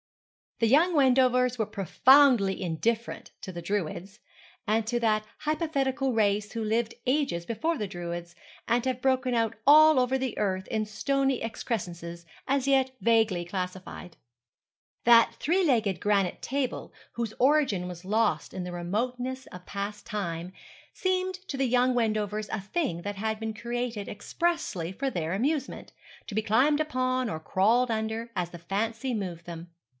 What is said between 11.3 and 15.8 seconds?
excrescences, as yet vaguely classified. That three